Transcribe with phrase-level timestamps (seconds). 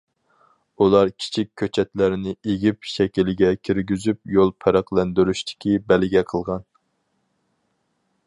[0.83, 6.65] ئۇلار كىچىك كۆچەتلەرنى ئېگىپ شەكىلگە كىرگۈزۈپ يول پەرقلەندۈرۈشتىكى بەلگە قىلغان.